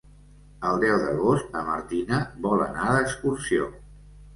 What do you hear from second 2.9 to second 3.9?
d'excursió.